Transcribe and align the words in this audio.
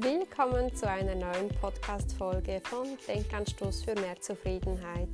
Willkommen 0.00 0.72
zu 0.76 0.88
einer 0.88 1.16
neuen 1.16 1.48
Podcast-Folge 1.60 2.60
von 2.62 2.86
Denkanstoß 3.08 3.82
für 3.82 3.96
mehr 3.96 4.14
Zufriedenheit. 4.20 5.08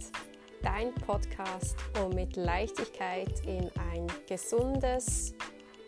Dein 0.62 0.95
Podcast, 0.95 1.75
um 2.03 2.11
mit 2.11 2.37
Leichtigkeit 2.37 3.32
in 3.46 3.70
ein 3.93 4.07
gesundes 4.29 5.32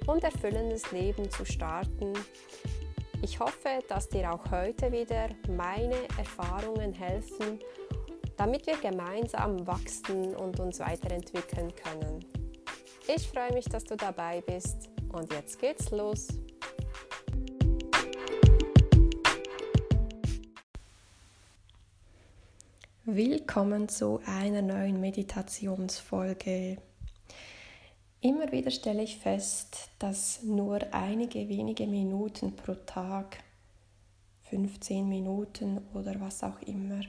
und 0.06 0.24
erfüllendes 0.24 0.90
Leben 0.92 1.30
zu 1.30 1.44
starten. 1.44 2.14
Ich 3.20 3.38
hoffe, 3.38 3.80
dass 3.86 4.08
dir 4.08 4.32
auch 4.32 4.50
heute 4.50 4.90
wieder 4.90 5.28
meine 5.46 6.08
Erfahrungen 6.16 6.94
helfen, 6.94 7.58
damit 8.38 8.66
wir 8.66 8.78
gemeinsam 8.78 9.66
wachsen 9.66 10.34
und 10.36 10.58
uns 10.58 10.80
weiterentwickeln 10.80 11.70
können. 11.74 12.24
Ich 13.14 13.28
freue 13.28 13.52
mich, 13.52 13.66
dass 13.66 13.84
du 13.84 13.94
dabei 13.94 14.40
bist 14.40 14.88
und 15.12 15.30
jetzt 15.34 15.58
geht's 15.58 15.90
los. 15.90 16.28
Willkommen 23.08 23.88
zu 23.88 24.20
einer 24.26 24.62
neuen 24.62 25.00
Meditationsfolge. 25.00 26.78
Immer 28.20 28.50
wieder 28.50 28.72
stelle 28.72 29.04
ich 29.04 29.18
fest, 29.18 29.90
dass 30.00 30.42
nur 30.42 30.80
einige 30.92 31.48
wenige 31.48 31.86
Minuten 31.86 32.56
pro 32.56 32.74
Tag, 32.74 33.44
15 34.50 35.08
Minuten 35.08 35.82
oder 35.94 36.20
was 36.20 36.42
auch 36.42 36.60
immer, 36.62 37.00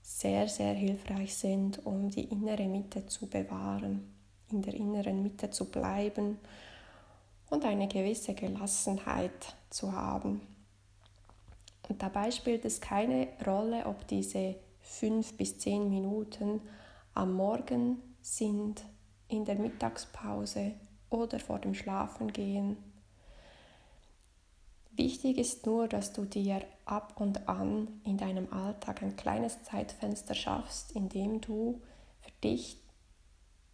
sehr, 0.00 0.48
sehr 0.48 0.72
hilfreich 0.72 1.34
sind, 1.34 1.84
um 1.84 2.08
die 2.08 2.24
innere 2.24 2.66
Mitte 2.66 3.04
zu 3.04 3.26
bewahren, 3.26 4.10
in 4.50 4.62
der 4.62 4.72
inneren 4.72 5.22
Mitte 5.22 5.50
zu 5.50 5.66
bleiben 5.66 6.38
und 7.50 7.66
eine 7.66 7.86
gewisse 7.86 8.32
Gelassenheit 8.32 9.54
zu 9.68 9.92
haben. 9.92 10.40
Und 11.86 12.02
dabei 12.02 12.30
spielt 12.30 12.64
es 12.64 12.80
keine 12.80 13.28
Rolle, 13.46 13.84
ob 13.84 14.08
diese 14.08 14.56
fünf 14.88 15.36
bis 15.36 15.58
zehn 15.58 15.88
Minuten 15.90 16.60
am 17.14 17.34
Morgen 17.34 18.02
sind, 18.22 18.82
in 19.28 19.44
der 19.44 19.56
Mittagspause 19.56 20.72
oder 21.10 21.38
vor 21.38 21.58
dem 21.58 21.74
Schlafengehen. 21.74 22.76
Wichtig 24.92 25.38
ist 25.38 25.66
nur, 25.66 25.86
dass 25.86 26.12
du 26.12 26.24
dir 26.24 26.62
ab 26.86 27.20
und 27.20 27.48
an 27.48 28.00
in 28.04 28.16
deinem 28.16 28.52
Alltag 28.52 29.02
ein 29.02 29.14
kleines 29.16 29.62
Zeitfenster 29.62 30.34
schaffst, 30.34 30.92
in 30.92 31.08
dem 31.08 31.40
du 31.40 31.80
für 32.20 32.32
dich 32.42 32.78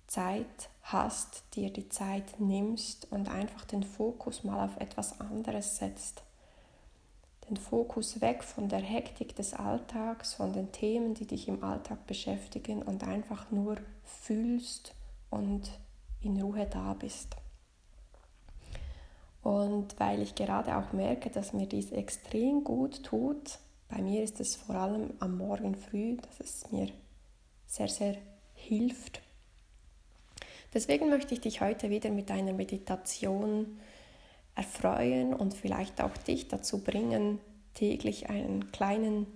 Zeit 0.06 0.68
hast, 0.82 1.44
dir 1.54 1.72
die 1.72 1.88
Zeit 1.88 2.40
nimmst 2.40 3.10
und 3.10 3.28
einfach 3.28 3.64
den 3.64 3.84
Fokus 3.84 4.44
mal 4.44 4.64
auf 4.64 4.76
etwas 4.76 5.20
anderes 5.20 5.78
setzt 5.78 6.24
den 7.48 7.56
Fokus 7.56 8.20
weg 8.20 8.42
von 8.42 8.68
der 8.68 8.80
Hektik 8.80 9.36
des 9.36 9.54
Alltags, 9.54 10.34
von 10.34 10.52
den 10.52 10.72
Themen, 10.72 11.14
die 11.14 11.26
dich 11.26 11.48
im 11.48 11.62
Alltag 11.62 12.06
beschäftigen 12.06 12.82
und 12.82 13.04
einfach 13.04 13.50
nur 13.50 13.76
fühlst 14.02 14.94
und 15.30 15.70
in 16.22 16.40
Ruhe 16.40 16.66
da 16.66 16.94
bist. 16.94 17.36
Und 19.42 20.00
weil 20.00 20.22
ich 20.22 20.34
gerade 20.34 20.76
auch 20.76 20.92
merke, 20.92 21.28
dass 21.28 21.52
mir 21.52 21.66
dies 21.66 21.92
extrem 21.92 22.64
gut 22.64 23.02
tut, 23.02 23.58
bei 23.88 24.00
mir 24.00 24.24
ist 24.24 24.40
es 24.40 24.56
vor 24.56 24.76
allem 24.76 25.12
am 25.20 25.36
Morgen 25.36 25.74
früh, 25.74 26.16
dass 26.16 26.40
es 26.40 26.70
mir 26.72 26.88
sehr, 27.66 27.88
sehr 27.88 28.16
hilft. 28.54 29.20
Deswegen 30.72 31.10
möchte 31.10 31.34
ich 31.34 31.40
dich 31.40 31.60
heute 31.60 31.90
wieder 31.90 32.10
mit 32.10 32.30
einer 32.30 32.52
Meditation 32.54 33.78
erfreuen 34.54 35.34
und 35.34 35.54
vielleicht 35.54 36.00
auch 36.00 36.16
dich 36.16 36.48
dazu 36.48 36.82
bringen, 36.82 37.40
täglich 37.74 38.30
einen 38.30 38.70
kleinen, 38.72 39.26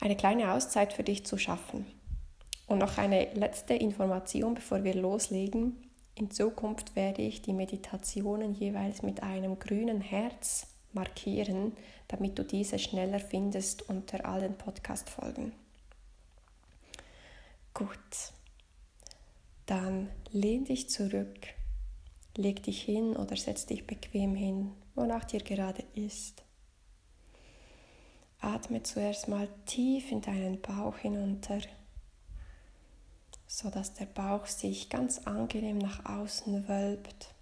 eine 0.00 0.16
kleine 0.16 0.52
Auszeit 0.52 0.92
für 0.92 1.02
dich 1.02 1.26
zu 1.26 1.38
schaffen. 1.38 1.86
Und 2.66 2.78
noch 2.78 2.98
eine 2.98 3.32
letzte 3.34 3.74
Information, 3.74 4.54
bevor 4.54 4.84
wir 4.84 4.94
loslegen. 4.94 5.76
In 6.14 6.30
Zukunft 6.30 6.94
werde 6.94 7.22
ich 7.22 7.42
die 7.42 7.52
Meditationen 7.52 8.54
jeweils 8.54 9.02
mit 9.02 9.22
einem 9.22 9.58
grünen 9.58 10.00
Herz 10.00 10.68
markieren, 10.92 11.72
damit 12.08 12.38
du 12.38 12.44
diese 12.44 12.78
schneller 12.78 13.18
findest 13.18 13.88
unter 13.88 14.24
allen 14.26 14.56
Podcast-Folgen. 14.56 15.52
Gut, 17.74 17.98
dann 19.66 20.10
lehn 20.30 20.64
dich 20.64 20.90
zurück 20.90 21.38
Leg 22.36 22.62
dich 22.62 22.82
hin 22.82 23.14
oder 23.14 23.36
setz 23.36 23.66
dich 23.66 23.86
bequem 23.86 24.34
hin, 24.34 24.72
wonach 24.94 25.24
dir 25.24 25.40
gerade 25.40 25.84
ist. 25.94 26.42
Atme 28.40 28.82
zuerst 28.82 29.28
mal 29.28 29.48
tief 29.66 30.10
in 30.10 30.22
deinen 30.22 30.60
Bauch 30.60 30.96
hinunter, 30.96 31.60
sodass 33.46 33.92
der 33.94 34.06
Bauch 34.06 34.46
sich 34.46 34.88
ganz 34.88 35.18
angenehm 35.26 35.76
nach 35.78 36.06
außen 36.06 36.66
wölbt. 36.68 37.34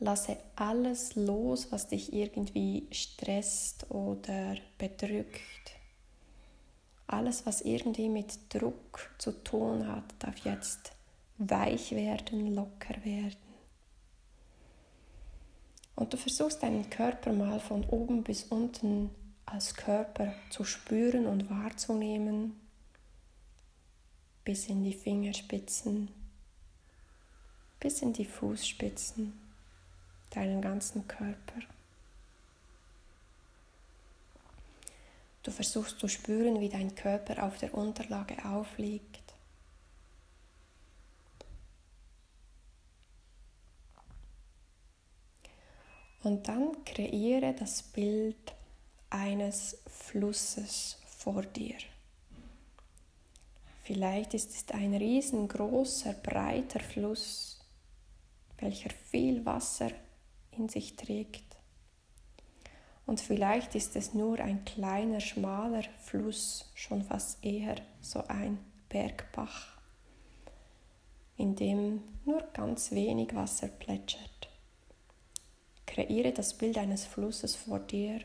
Lasse 0.00 0.36
alles 0.56 1.14
los, 1.14 1.70
was 1.70 1.88
dich 1.88 2.12
irgendwie 2.12 2.88
stresst 2.90 3.90
oder 3.90 4.56
bedrückt. 4.78 5.72
Alles, 7.06 7.46
was 7.46 7.62
irgendwie 7.62 8.08
mit 8.08 8.52
Druck 8.52 9.10
zu 9.18 9.32
tun 9.44 9.88
hat, 9.88 10.04
darf 10.18 10.38
jetzt 10.38 10.92
weich 11.38 11.92
werden, 11.92 12.54
locker 12.54 13.04
werden. 13.04 13.36
Und 15.94 16.12
du 16.12 16.16
versuchst 16.16 16.62
deinen 16.62 16.88
Körper 16.90 17.32
mal 17.32 17.58
von 17.58 17.84
oben 17.86 18.22
bis 18.22 18.44
unten 18.44 19.10
als 19.46 19.74
Körper 19.74 20.34
zu 20.50 20.64
spüren 20.64 21.26
und 21.26 21.48
wahrzunehmen, 21.50 22.60
bis 24.44 24.68
in 24.68 24.84
die 24.84 24.92
Fingerspitzen, 24.92 26.08
bis 27.80 28.02
in 28.02 28.12
die 28.12 28.24
Fußspitzen, 28.24 29.32
deinen 30.30 30.60
ganzen 30.60 31.06
Körper. 31.08 31.60
Du 35.42 35.50
versuchst 35.50 35.98
zu 35.98 36.08
spüren, 36.08 36.60
wie 36.60 36.68
dein 36.68 36.94
Körper 36.94 37.42
auf 37.42 37.58
der 37.58 37.74
Unterlage 37.74 38.44
aufliegt. 38.44 39.27
Und 46.22 46.48
dann 46.48 46.84
kreiere 46.84 47.54
das 47.54 47.82
Bild 47.82 48.54
eines 49.10 49.78
Flusses 49.86 50.98
vor 51.06 51.42
dir. 51.42 51.76
Vielleicht 53.84 54.34
ist 54.34 54.50
es 54.50 54.74
ein 54.74 54.94
riesengroßer, 54.94 56.12
breiter 56.12 56.80
Fluss, 56.80 57.58
welcher 58.58 58.90
viel 58.90 59.46
Wasser 59.46 59.90
in 60.52 60.68
sich 60.68 60.96
trägt. 60.96 61.56
Und 63.06 63.20
vielleicht 63.20 63.74
ist 63.74 63.96
es 63.96 64.12
nur 64.12 64.38
ein 64.40 64.66
kleiner, 64.66 65.20
schmaler 65.20 65.84
Fluss, 66.02 66.70
schon 66.74 67.02
fast 67.02 67.42
eher 67.42 67.76
so 68.02 68.22
ein 68.28 68.58
Bergbach, 68.90 69.78
in 71.38 71.56
dem 71.56 72.02
nur 72.26 72.42
ganz 72.52 72.90
wenig 72.90 73.34
Wasser 73.34 73.68
plätschert. 73.68 74.47
Kreiere 75.98 76.30
das 76.30 76.54
Bild 76.54 76.78
eines 76.78 77.04
Flusses 77.04 77.56
vor 77.56 77.80
dir, 77.80 78.20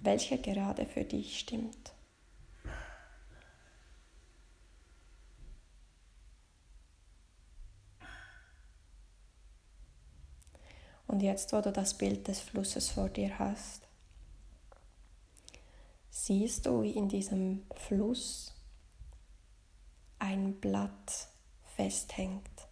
welcher 0.00 0.38
gerade 0.38 0.86
für 0.86 1.02
dich 1.02 1.40
stimmt. 1.40 1.92
Und 11.08 11.20
jetzt, 11.20 11.52
wo 11.52 11.60
du 11.60 11.72
das 11.72 11.98
Bild 11.98 12.28
des 12.28 12.38
Flusses 12.38 12.90
vor 12.90 13.08
dir 13.08 13.40
hast, 13.40 13.82
siehst 16.10 16.66
du, 16.66 16.82
wie 16.82 16.92
in 16.92 17.08
diesem 17.08 17.66
Fluss 17.74 18.54
ein 20.20 20.60
Blatt 20.60 21.26
festhängt. 21.74 22.68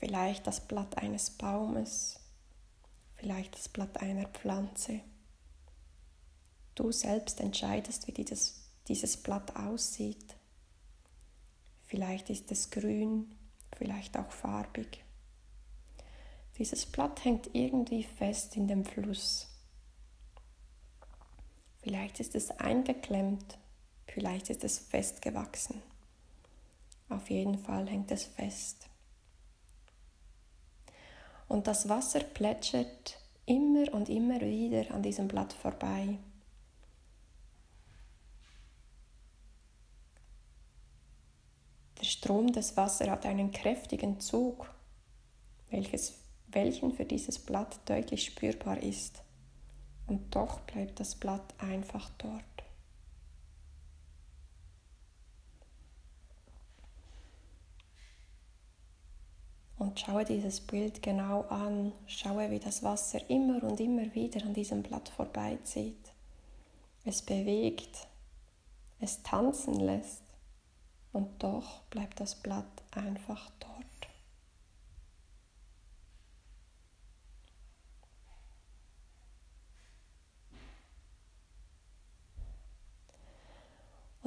Vielleicht 0.00 0.44
das 0.48 0.66
Blatt 0.66 0.98
eines 0.98 1.30
Baumes, 1.30 2.18
vielleicht 3.22 3.54
das 3.54 3.68
Blatt 3.68 4.02
einer 4.02 4.26
Pflanze. 4.26 5.00
Du 6.74 6.90
selbst 6.90 7.38
entscheidest, 7.40 8.08
wie 8.08 8.12
dieses, 8.12 8.68
dieses 8.88 9.16
Blatt 9.16 9.54
aussieht. 9.54 10.34
Vielleicht 11.84 12.30
ist 12.30 12.50
es 12.50 12.70
grün, 12.70 13.32
vielleicht 13.76 14.16
auch 14.16 14.32
farbig. 14.32 15.04
Dieses 16.58 16.84
Blatt 16.84 17.24
hängt 17.24 17.54
irgendwie 17.54 18.02
fest 18.02 18.56
in 18.56 18.66
dem 18.66 18.84
Fluss. 18.84 19.46
Vielleicht 21.80 22.18
ist 22.18 22.34
es 22.34 22.50
eingeklemmt, 22.50 23.56
vielleicht 24.06 24.50
ist 24.50 24.64
es 24.64 24.78
festgewachsen. 24.78 25.80
Auf 27.08 27.30
jeden 27.30 27.58
Fall 27.58 27.88
hängt 27.88 28.10
es 28.10 28.24
fest. 28.24 28.88
Und 31.52 31.66
das 31.66 31.86
Wasser 31.90 32.20
plätschert 32.20 33.18
immer 33.44 33.92
und 33.92 34.08
immer 34.08 34.40
wieder 34.40 34.90
an 34.90 35.02
diesem 35.02 35.28
Blatt 35.28 35.52
vorbei. 35.52 36.16
Der 42.00 42.04
Strom 42.06 42.54
des 42.54 42.74
Wassers 42.78 43.10
hat 43.10 43.26
einen 43.26 43.52
kräftigen 43.52 44.18
Zug, 44.18 44.74
welches, 45.68 46.14
welchen 46.46 46.94
für 46.94 47.04
dieses 47.04 47.38
Blatt 47.38 47.80
deutlich 47.84 48.24
spürbar 48.24 48.82
ist. 48.82 49.22
Und 50.06 50.34
doch 50.34 50.60
bleibt 50.60 51.00
das 51.00 51.14
Blatt 51.14 51.52
einfach 51.58 52.08
dort. 52.16 52.51
Und 59.82 59.98
schaue 59.98 60.24
dieses 60.24 60.60
Bild 60.60 61.02
genau 61.02 61.40
an, 61.48 61.92
schaue, 62.06 62.52
wie 62.52 62.60
das 62.60 62.84
Wasser 62.84 63.18
immer 63.28 63.64
und 63.64 63.80
immer 63.80 64.14
wieder 64.14 64.40
an 64.44 64.54
diesem 64.54 64.80
Blatt 64.80 65.08
vorbeizieht. 65.08 66.12
Es 67.04 67.20
bewegt, 67.20 68.06
es 69.00 69.24
tanzen 69.24 69.74
lässt 69.80 70.22
und 71.12 71.42
doch 71.42 71.82
bleibt 71.90 72.20
das 72.20 72.36
Blatt 72.36 72.84
einfach 72.92 73.50
dort. 73.58 73.71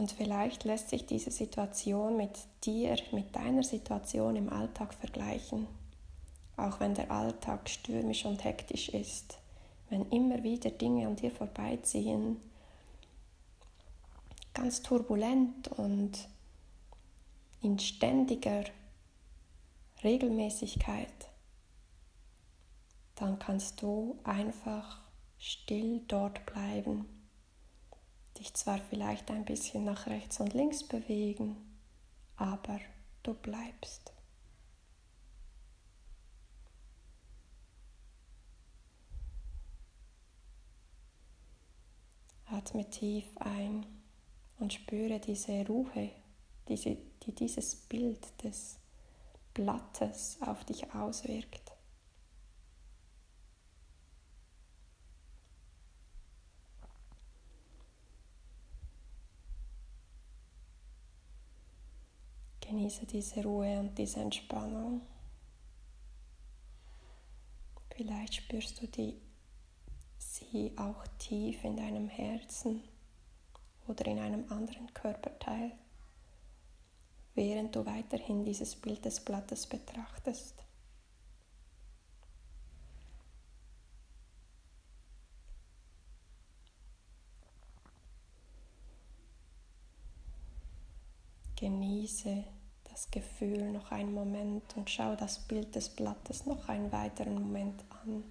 Und 0.06 0.12
vielleicht 0.12 0.66
lässt 0.66 0.90
sich 0.90 1.08
diese 1.08 1.32
Situation 1.32 2.16
mit 2.16 2.38
dir, 2.64 2.96
mit 3.12 3.36
deiner 3.36 3.64
Situation 3.64 4.36
im 4.36 4.54
Alltag 4.54 4.94
vergleichen. 4.94 5.66
Auch 6.58 6.80
wenn 6.80 6.94
der 6.94 7.10
Alltag 7.10 7.68
stürmisch 7.68 8.24
und 8.24 8.44
hektisch 8.44 8.90
ist, 8.90 9.40
wenn 9.90 10.08
immer 10.12 10.44
wieder 10.44 10.70
Dinge 10.70 11.08
an 11.08 11.16
dir 11.16 11.32
vorbeiziehen, 11.32 12.40
ganz 14.54 14.84
turbulent 14.84 15.70
und 15.70 16.12
in 17.64 17.80
ständiger 17.80 18.64
Regelmäßigkeit, 20.04 21.30
dann 23.16 23.40
kannst 23.40 23.82
du 23.82 24.20
einfach 24.24 25.00
still 25.40 26.04
dort 26.08 26.46
bleiben, 26.46 27.25
dich 28.40 28.54
zwar 28.54 28.80
vielleicht 28.80 29.32
ein 29.32 29.46
bisschen 29.46 29.86
nach 29.86 30.08
rechts 30.08 30.40
und 30.40 30.54
links 30.54 30.84
bewegen, 30.84 31.56
aber 32.38 32.80
du 33.24 33.34
bleibst. 33.34 34.14
Atme 42.48 42.90
tief 42.90 43.26
ein 43.38 43.86
und 44.60 44.74
spüre 44.74 45.20
diese 45.20 45.66
Ruhe, 45.68 46.12
die 46.70 47.34
dieses 47.34 47.76
Bild 47.76 48.44
des 48.44 48.78
Blattes 49.54 50.38
auf 50.42 50.64
dich 50.66 50.94
auswirkt. 50.94 51.65
Genieße 62.76 63.06
diese 63.06 63.42
Ruhe 63.42 63.80
und 63.80 63.98
diese 63.98 64.20
Entspannung. 64.20 65.00
Vielleicht 67.96 68.36
spürst 68.36 68.82
du 68.82 68.88
die, 68.88 69.16
sie 70.18 70.74
auch 70.76 71.08
tief 71.18 71.64
in 71.64 71.78
deinem 71.78 72.10
Herzen 72.10 72.82
oder 73.88 74.06
in 74.08 74.20
einem 74.20 74.52
anderen 74.52 74.94
Körperteil 74.94 75.72
während 77.36 77.76
du 77.76 77.86
weiterhin 77.86 78.44
dieses 78.44 78.76
Bild 78.76 79.06
des 79.06 79.20
Blattes 79.20 79.68
betrachtest. 79.68 80.56
Genieße 91.58 92.44
das 92.96 93.12
Gefühl 93.12 93.74
noch 93.74 93.92
einen 93.92 94.14
Moment 94.14 94.64
und 94.78 94.90
schau 94.90 95.18
das 95.18 95.40
Bild 95.40 95.76
des 95.76 95.90
Blattes 95.90 96.46
noch 96.46 96.70
einen 96.70 96.94
weiteren 96.94 97.34
Moment 97.34 97.84
an. 97.90 98.24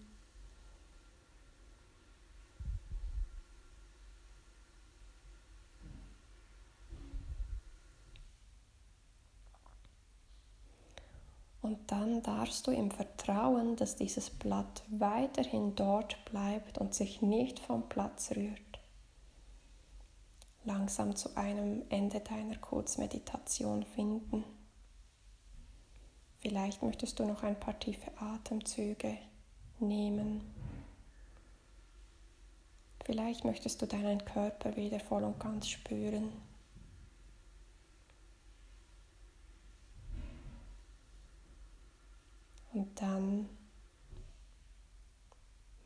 Und 11.60 11.78
dann 11.90 12.22
darfst 12.22 12.66
du 12.66 12.70
im 12.70 12.90
Vertrauen, 12.90 13.76
dass 13.76 13.96
dieses 13.96 14.30
Blatt 14.30 14.82
weiterhin 14.88 15.74
dort 15.74 16.24
bleibt 16.24 16.78
und 16.78 16.94
sich 16.94 17.20
nicht 17.20 17.58
vom 17.58 17.86
Platz 17.90 18.30
rührt, 18.34 18.73
langsam 20.64 21.14
zu 21.14 21.36
einem 21.36 21.82
Ende 21.90 22.20
deiner 22.20 22.56
Kurzmeditation 22.56 23.84
finden. 23.84 24.44
Vielleicht 26.40 26.82
möchtest 26.82 27.18
du 27.18 27.24
noch 27.24 27.42
ein 27.42 27.58
paar 27.58 27.78
tiefe 27.78 28.10
Atemzüge 28.18 29.16
nehmen. 29.78 30.42
Vielleicht 33.04 33.44
möchtest 33.44 33.82
du 33.82 33.86
deinen 33.86 34.24
Körper 34.24 34.76
wieder 34.76 35.00
voll 35.00 35.24
und 35.24 35.38
ganz 35.38 35.68
spüren. 35.68 36.32
Und 42.72 43.00
dann 43.00 43.48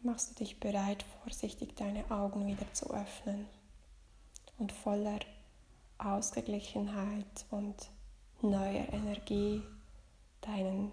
machst 0.02 0.30
du 0.30 0.34
dich 0.36 0.58
bereit, 0.58 1.04
vorsichtig 1.22 1.74
deine 1.76 2.08
Augen 2.10 2.46
wieder 2.46 2.72
zu 2.72 2.90
öffnen 2.90 3.46
und 4.58 4.72
voller 4.72 5.20
Ausgeglichenheit 5.98 7.46
und 7.50 7.90
neuer 8.42 8.92
Energie 8.92 9.62
deinen 10.40 10.92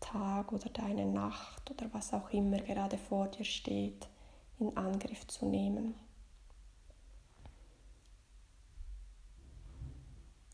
Tag 0.00 0.52
oder 0.52 0.68
deine 0.70 1.06
Nacht 1.06 1.70
oder 1.70 1.92
was 1.92 2.12
auch 2.12 2.30
immer 2.30 2.58
gerade 2.58 2.96
vor 2.98 3.28
dir 3.28 3.44
steht, 3.44 4.08
in 4.58 4.76
Angriff 4.76 5.26
zu 5.26 5.46
nehmen. 5.46 5.94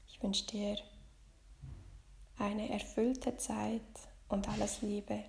Ich 0.08 0.22
wünsche 0.22 0.46
dir 0.46 0.76
eine 2.38 2.70
erfüllte 2.70 3.36
Zeit 3.36 3.82
und 4.28 4.48
alles 4.48 4.82
Liebe. 4.82 5.24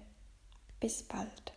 Bis 0.80 1.04
bald. 1.04 1.53